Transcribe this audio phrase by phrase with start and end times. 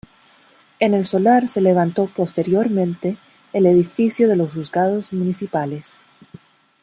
[0.79, 3.17] En el solar se levantó posteriormente
[3.53, 6.01] el edificio de los juzgados municipales.